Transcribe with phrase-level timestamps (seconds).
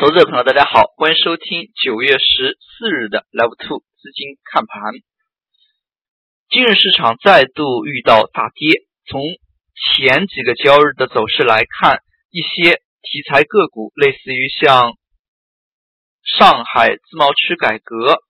[0.00, 4.94] 投资者朋友，大家好，欢迎收听九月十四日的 Live Two 资金看盘。
[6.48, 9.20] 今日市场再度遇到大跌，从
[9.76, 12.00] 前几个交易日的走势来看，
[12.30, 14.96] 一些题材个股，类似于像
[16.24, 18.24] 上海自贸区改革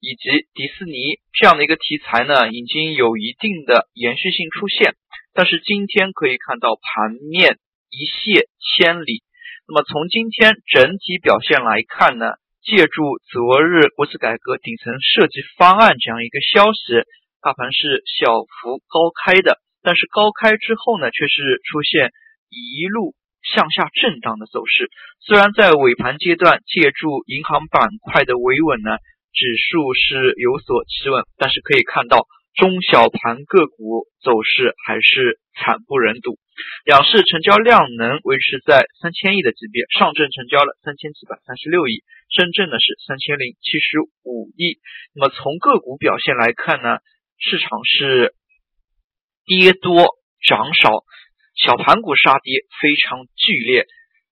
[0.00, 4.92] 以及迪士尼这样的一个题材呢，已经有一定的延续性出现。
[5.32, 7.56] 但是今天可以看到盘面
[7.88, 9.24] 一泻千里。
[9.66, 17.00] 那么从今天整体表现来看呢，借助昨日国资改革顶层设计方案这样一个消息，
[17.40, 22.12] 大盘是小幅高开的，但是高开之后呢，却是出现
[22.52, 24.90] 一路向下震荡的走势。
[25.24, 29.00] 虽然在尾盘阶段借助银行板块的维稳呢，
[29.32, 36.36] 指数是有所企稳，但是可以看到中小盘个股走势还是惨不忍睹。
[36.84, 44.78] 两市成交量能维持在三千亿的级别，上证成交了三千七百三十六亿，深圳呢是三千零七十五亿。
[45.14, 46.98] 那么从个股表现来看呢，
[47.38, 48.34] 市场是
[49.46, 51.04] 跌多涨少，
[51.56, 53.86] 小盘股杀跌非常剧烈。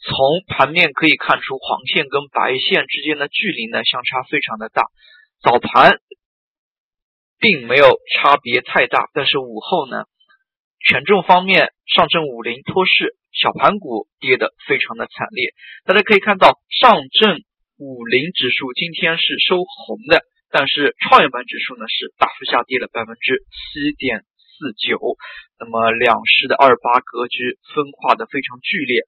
[0.00, 0.16] 从
[0.46, 4.84] 盘面可以看出，黄线跟白线之间的距离呢相差非常的大。
[5.42, 5.98] 早盘
[7.38, 10.04] 并没有差别太大，但是午后呢？
[10.80, 15.52] 权重方面，上证五零托市，小盘股跌得非常的惨烈。
[15.84, 17.42] 大家可以看到，上证
[17.76, 24.96] 五零指数今天是收红的，但是创业板指数呢是大幅下跌了百分之七点四九。
[25.58, 29.02] 那么两市的二八格局分化的非常剧烈。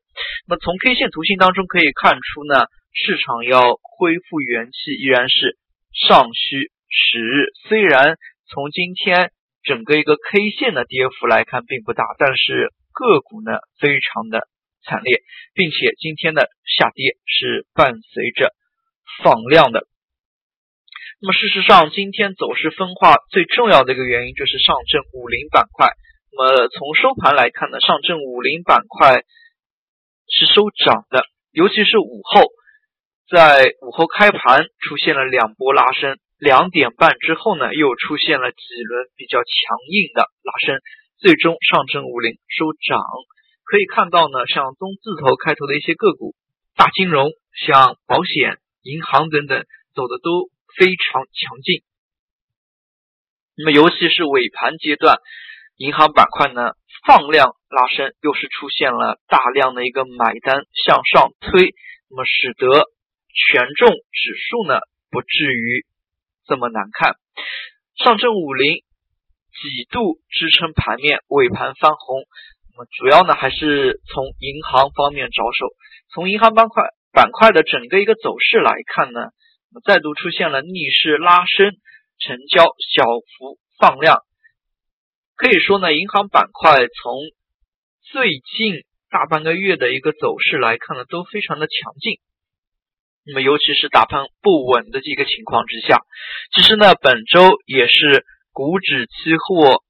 [0.48, 5.56] 那么从 K 线图形当中可以看出呢，市场要恢复元气依然是
[5.94, 7.46] 尚需时日。
[7.68, 8.18] 虽然
[8.50, 9.30] 从今天。
[9.62, 14.48] 整个一个 K 线的跌幅来看并不大，但是个股呢非常的
[14.84, 15.22] 惨烈，
[15.54, 18.54] 并且今天的下跌是伴随着
[19.22, 19.86] 放量的。
[21.20, 25.92] 那么事实上，今天走势分化最重要的一个原因就是上证五零板块。
[26.32, 29.22] 那么从收盘来看呢，上证五零板块
[30.28, 32.48] 是收涨的，尤其是午后，
[33.28, 36.16] 在午后开盘出现了两波拉升。
[36.40, 40.80] 两点半之后呢，又出现了几轮比较强硬的拉升，
[41.18, 42.98] 最终上证五零收涨。
[43.62, 46.34] 可以看到呢，像中字头开头的一些个股，
[46.74, 50.48] 大金融、像保险、银行等等，走的都
[50.78, 51.84] 非常强劲。
[53.54, 55.18] 那么，尤其是尾盘阶段，
[55.76, 56.72] 银行板块呢
[57.06, 61.74] 放量拉升，又是出现了大量的一个买单向上推，
[62.08, 62.66] 那么使得
[63.28, 64.80] 权重指数呢
[65.10, 65.84] 不至于。
[66.50, 67.14] 这么难看，
[67.94, 68.82] 上证五零
[69.54, 72.26] 几度支撑盘面，尾盘翻红。
[72.74, 75.68] 那么主要呢还是从银行方面着手。
[76.12, 79.30] 从银行板块板块的整个一个走势来看呢，
[79.86, 81.70] 再度出现了逆势拉升，
[82.18, 84.16] 成交小幅放量。
[85.36, 87.14] 可以说呢，银行板块从
[88.10, 92.18] 最近大半个月的一个走势来看呢，都非常的强劲。
[93.30, 96.02] 那么，尤其是大盘不稳的这个情况之下，
[96.52, 99.84] 其实呢，本周也是股指期货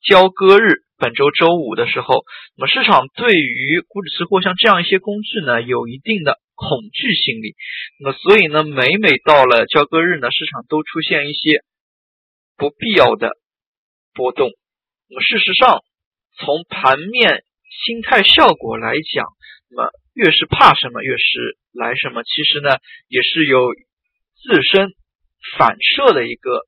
[0.00, 2.22] 交割日，本周周五的时候，
[2.56, 7.56] 那么市场对于股指期货像这样一些工具呢，有一定的恐惧心理。
[7.98, 11.64] 那么，所以呢，每每到了交割日呢，市场都出现一些
[12.56, 13.32] 不必要的
[14.14, 14.50] 波动。
[15.08, 15.82] 那么，事实上，
[16.38, 17.42] 从盘面
[17.86, 19.26] 心态效果来讲，
[19.70, 19.90] 那么。
[20.18, 22.22] 越是怕什么，越是来什么。
[22.24, 23.70] 其实呢，也是有
[24.34, 24.90] 自身
[25.56, 26.66] 反射的一个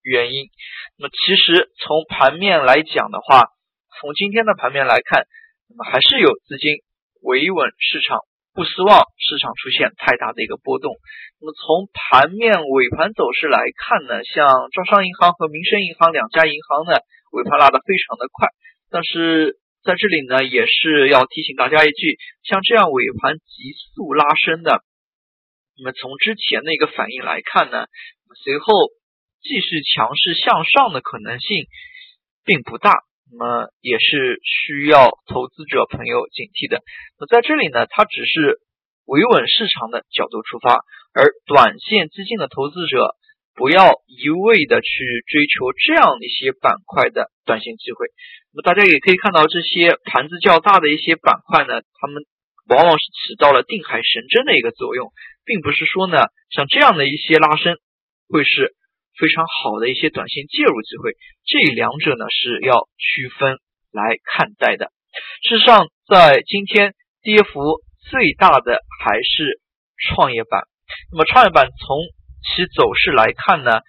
[0.00, 0.48] 原因。
[0.96, 3.44] 那么，其实从盘面来讲的话，
[4.00, 5.28] 从今天的盘面来看，
[5.68, 6.80] 那么还是有资金
[7.20, 8.24] 维稳市场，
[8.54, 10.96] 不希望市场出现太大的一个波动。
[11.38, 16.98] 那么，从盘面尾盘走势来看呢，像招商银行和民生银行两家银行呢，
[17.32, 18.48] 尾盘拉得非常的快，
[18.90, 19.60] 但是。
[19.88, 24.84] 在这里呢，也是要提醒大家一句，像这样尾盘急速拉升的，
[25.78, 27.86] 那么从之前的一个反应来看呢，
[28.44, 28.66] 随后
[29.40, 31.64] 继续强势向上的可能性
[32.44, 32.92] 并不大，
[33.32, 36.82] 那么也是需要投资者朋友警惕的。
[37.18, 38.60] 那在这里呢，它只是
[39.06, 40.84] 维稳市场的角度出发，
[41.14, 43.16] 而短线资金的投资者。
[43.58, 44.88] 不要一味的去
[45.26, 48.06] 追求这样一些板块的短线机会。
[48.62, 52.24] 大家也可以看到，这些盘子较大的一些板块呢，它们
[52.68, 55.12] 往往是起到了定海神针的一个作用，
[55.44, 57.76] 并不是说呢，像这样的一些拉升
[58.28, 58.74] 会是
[59.18, 61.16] 非常好的一些短线介入机会。
[61.46, 63.58] 这两者呢是要区分
[63.90, 64.92] 来看待的。
[65.42, 69.60] 事实上，在今天跌幅最大的还是
[69.96, 70.62] 创业板。
[71.10, 71.98] 那么创业板从
[72.42, 73.80] 其走势来看呢，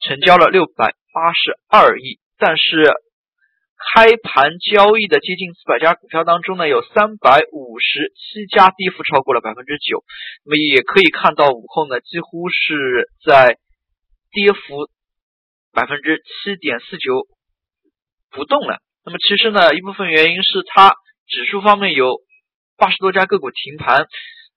[0.00, 2.84] 成交了六百八十二亿，但是
[3.80, 10.04] 开盘交易的接近四百家股票当中呢，有三百五十七家跌幅超过了百分之九。
[10.44, 13.56] 那么也可以看到午后呢，几乎是在
[14.30, 14.88] 跌幅
[15.72, 17.26] 百分之七点四九
[18.30, 18.78] 不动了。
[19.02, 20.92] 那么其实呢，一部分原因是它
[21.26, 22.20] 指数方面有
[22.76, 24.06] 八十多家个股停盘，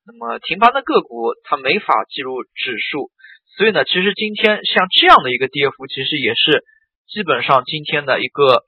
[0.06, 3.10] 那么停盘的个股它没法计入指数，
[3.56, 6.66] 所以呢，其实今天像这样的一个跌幅，其实也是
[7.08, 8.66] 基本上今天的一个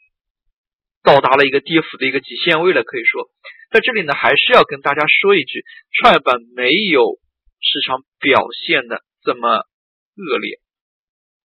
[1.06, 2.84] 到达了一个跌幅的一个极限位了。
[2.84, 3.30] 可以说，
[3.72, 5.63] 在这里呢，还是要跟大家说一句，
[6.02, 7.19] 创业板没有
[7.62, 10.60] 市场表现的这么恶劣。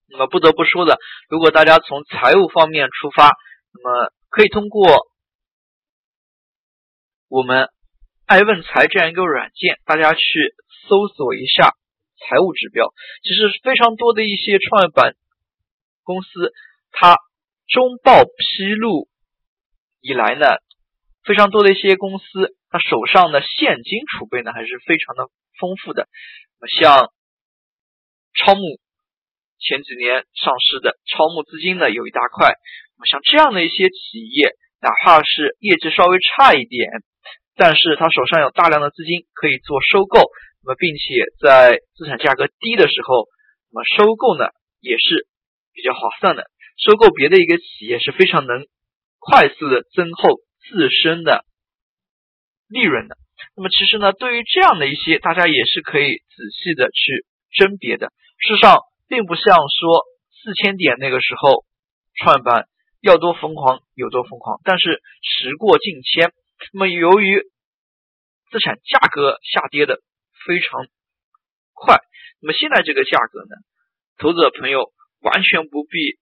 [0.08, 0.98] 那么不得不说的，
[1.28, 3.30] 如果大家从财务方面出发，
[3.72, 5.06] 那么可以通过
[7.28, 7.68] 我们
[8.26, 10.20] 爱问财这样一个软件，大家去
[10.88, 11.74] 搜索一下
[12.18, 12.92] 财务指标。
[13.22, 15.14] 其实非常多的一些创业板
[16.02, 16.52] 公司，
[16.90, 17.16] 它
[17.68, 19.06] 中报披露
[20.00, 20.46] 以来呢，
[21.24, 26.08] 非常多的一些公司，它手上的现金储备呢还是非常的丰富的。
[26.60, 27.12] 那么像
[28.34, 28.60] 超募
[29.58, 32.54] 前几年上市的超募资金呢有一大块。
[32.96, 36.88] 那么像这样的一些企业，哪怕是业绩稍微差一点，
[37.56, 40.20] 但是他手上有大量的资金可以做收购，
[40.64, 43.28] 那么并且在资产价格低的时候，
[43.72, 44.48] 那么收购呢
[44.80, 45.26] 也是
[45.72, 46.48] 比较划算的。
[46.76, 48.66] 收购别的一个企业是非常能
[49.20, 51.44] 快速的增厚自身的
[52.66, 53.16] 利润的。
[53.54, 58.08] 那么其实呢，对于这样的一些，大家也是可以仔细的去甄别的。
[58.38, 60.04] 事实上，并不像说
[60.42, 61.64] 四千点那个时候
[62.16, 62.66] 创业板。
[63.02, 66.34] 要多疯狂有多疯狂，但是时过境迁，
[66.74, 67.40] 那么由于
[68.50, 70.02] 资产价格下跌的
[70.44, 70.84] 非常
[71.72, 71.96] 快，
[72.42, 73.56] 那么现在这个价格呢，
[74.18, 74.92] 投资者朋友
[75.22, 76.18] 完全不必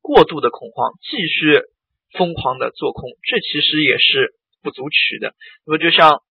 [0.00, 1.62] 过度的恐慌，继续
[2.12, 5.34] 疯狂的做空，这其实也是不足取的。
[5.66, 6.22] 那么就像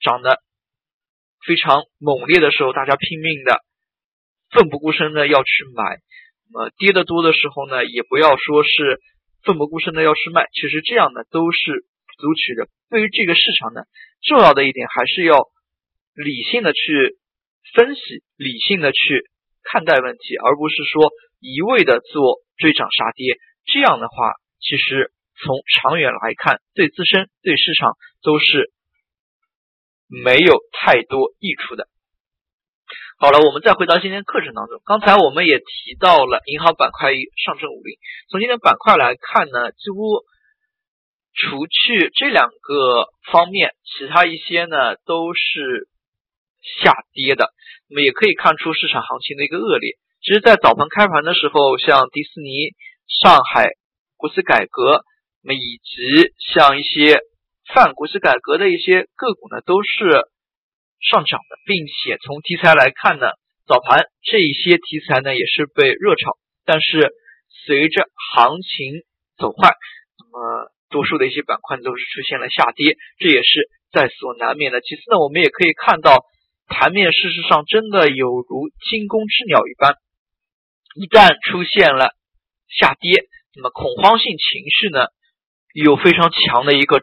[0.00, 0.38] 涨得
[1.46, 3.64] 非常猛烈的时候，大家拼命的
[4.50, 6.00] 奋不顾身的要去买。
[6.54, 9.00] 呃，跌得多的时候呢，也不要说是
[9.42, 12.68] 奋不顾身的要去卖，其实这样呢都是不足取的。
[12.90, 13.80] 对于这个市场呢，
[14.20, 15.48] 重要的一点还是要
[16.14, 17.16] 理性的去
[17.72, 19.24] 分析，理性的去
[19.62, 23.38] 看待问题，而不是说一味的做追涨杀跌。
[23.64, 25.10] 这样的话，其实
[25.44, 28.72] 从长远来看，对自身、对市场都是
[30.06, 31.88] 没有太多益处的。
[33.18, 34.80] 好了，我们再回到今天课程当中。
[34.84, 37.96] 刚才我们也提到了银行板块与上证五零。
[38.28, 40.22] 从今天板块来看呢，几乎
[41.34, 45.88] 除去这两个方面，其他一些呢都是
[46.82, 47.52] 下跌的。
[47.88, 49.98] 那么也可以看出市场行情的一个恶劣。
[50.20, 52.74] 其实，在早盘开盘的时候，像迪士尼、
[53.22, 53.70] 上海
[54.16, 55.04] 国资改革，
[55.42, 57.20] 那么以及像一些
[57.74, 60.30] 泛国企改革的一些个股呢，都是。
[61.02, 63.26] 上涨的，并且从题材来看呢，
[63.66, 67.10] 早盘这一些题材呢也是被热炒，但是
[67.66, 69.02] 随着行情
[69.36, 69.74] 走坏，
[70.16, 74.80] 那么多数的一些板块都是出现了下跌，这也是在所难免的。
[74.80, 76.24] 其次呢，我们也可以看到
[76.68, 79.96] 盘面事实上真的有如惊弓之鸟一般，
[80.94, 82.14] 一旦出现了
[82.68, 85.06] 下跌，那么恐慌性情绪呢
[85.74, 87.00] 有非常强的一个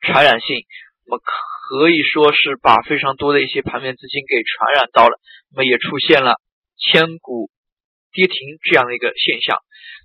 [0.00, 0.64] 传染性，
[1.06, 1.52] 那么可。
[1.72, 5.18] 以说是把非常多的一些盘面资金给传染到了，
[5.50, 6.36] 那么也出现了
[6.76, 7.48] 千股
[8.12, 8.36] 跌停
[8.68, 9.56] 这样的一个现象。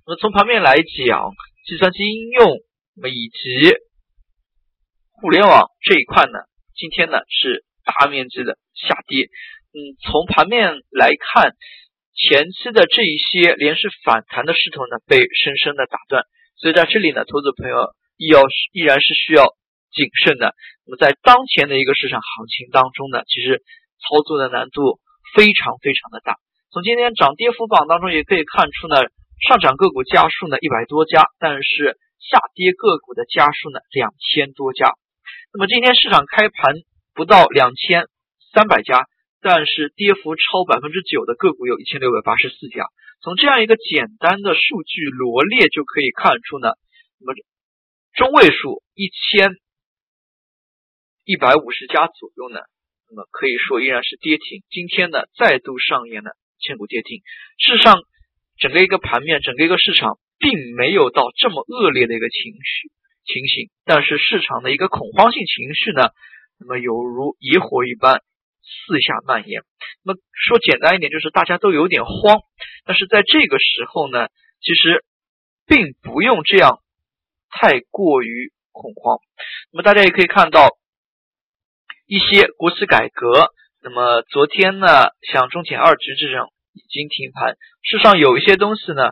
[0.06, 1.34] 那么从盘面来讲，
[1.66, 2.56] 计算机应用，
[2.96, 3.76] 那么以及
[5.12, 6.40] 互联网这一块呢，
[6.74, 9.26] 今天呢是大面积的下跌。
[9.76, 11.52] 嗯，从盘面来看，
[12.16, 16.24] 前期的这一些连续反弹的势头呢被深深的打断，
[16.58, 17.78] 所以在这里呢，投资朋友
[18.18, 19.56] 要依然是需要。
[19.88, 20.54] 谨慎的，
[20.86, 23.64] 那么在当前的一个市场行情当中呢，其实
[24.04, 25.00] 操作的难度
[25.34, 26.36] 非常非常的大。
[26.70, 29.00] 从今天涨跌幅榜当中也可以看出呢，
[29.48, 34.92] 上涨个股家数呢一百多家，但是下跌个股的家数呢两千多家。
[35.56, 36.76] 那么今天市场开盘
[37.16, 38.06] 不到两千
[38.54, 39.08] 三百家，
[39.42, 42.86] 但是跌幅超百分之九的个股有一千六百八十四家。
[43.22, 46.74] 从这样一个简单的数据罗列就可以看出呢，
[47.20, 47.34] 那么
[48.14, 49.58] 中位数一千。
[51.30, 52.62] 一百五十家左右呢，
[53.10, 54.64] 那么可以说依然是跌停。
[54.70, 57.20] 今天呢，再度上演了千股跌停。
[57.58, 58.00] 事实上，
[58.58, 62.92] 整个一个盘面，整个一个市场，并没有到这么恶劣的一个情绪
[63.26, 63.70] 情形。
[63.84, 66.12] 但是市场的一个恐慌性情绪呢，
[66.62, 68.24] 那么犹如野火一般
[68.64, 69.64] 四下蔓延。
[70.06, 72.40] 那么说简单一点，就是大家都有点慌。
[72.88, 74.30] 但是在这个时候呢，
[74.62, 75.04] 其实
[75.66, 76.82] 并不用这样
[77.50, 79.20] 太过于恐慌。
[79.72, 80.78] 那么大家也可以看到
[82.06, 83.52] 一些国企改革。
[83.84, 84.88] 那么昨天呢，
[85.22, 87.58] 像中铁二局这种已经停盘。
[87.84, 89.12] 事实上，有一些东西呢，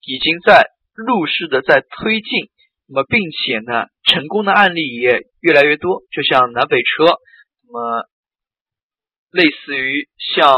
[0.00, 2.50] 已经在陆续的在推进。
[2.86, 6.02] 那么，并且呢，成功的案例也越来越多。
[6.10, 7.04] 就像南北车，
[7.66, 8.08] 那么
[9.30, 10.54] 类似于像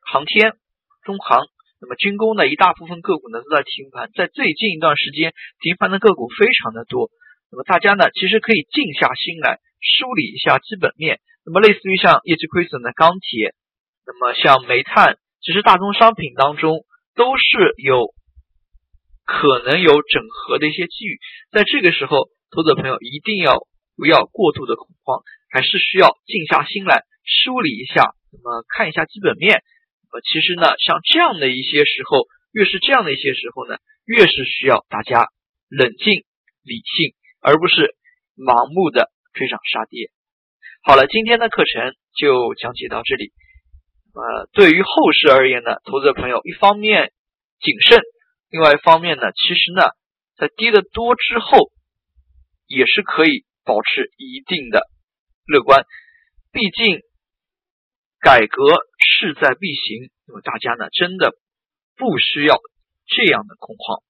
[0.00, 0.56] 航天、
[1.04, 1.46] 中航，
[1.80, 4.10] 那么军工的一大部分个股呢都在停盘。
[4.16, 7.10] 在最近一段时间，停盘的个股非常的多。
[7.52, 11.20] 那么大家呢，其实可以静下心来梳理一下基本面。
[11.46, 13.54] 那么，类似于像业绩亏损的钢铁，
[14.06, 16.84] 那么像煤炭，其实大宗商品当中
[17.14, 18.14] 都是有
[19.24, 21.20] 可能有整合的一些机遇。
[21.52, 25.20] 在这个时候，投资者朋友一定要不要过度的恐慌，
[25.52, 29.62] 还是需要静下心来梳理一下，那么看一下基本面。
[30.22, 35.28] 其实呢，像这样的一些时候，越是这样的一些时候呢，越是需要大家
[35.68, 36.24] 冷静
[36.62, 37.96] 理性，而不是
[38.36, 40.10] 盲目的追涨杀跌。
[40.82, 43.32] 好了，今天的课程就讲解到这里。
[44.14, 47.12] 呃，对于后市而言呢，投资者朋友一方面
[47.60, 48.00] 谨慎，
[48.50, 49.82] 另外一方面呢，其实呢，
[50.36, 51.72] 在跌的多之后，
[52.68, 54.86] 也是可以保持一定的
[55.46, 55.84] 乐观。
[56.52, 57.00] 毕竟
[58.24, 58.64] 改革
[58.96, 61.36] 势在必行，那么大家呢，真的
[61.94, 62.58] 不需要
[63.06, 64.02] 这样的恐慌。